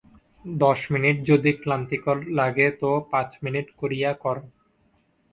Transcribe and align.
দশ 0.45 0.79
মিনিট 0.91 1.17
যদি 1.29 1.51
ক্লান্তিকর 1.61 2.17
লাগে 2.31 2.67
তো 2.81 2.89
পাঁচ 3.11 3.29
মিনিট 3.43 3.67
করিয়া 3.79 4.11
কর। 4.23 4.37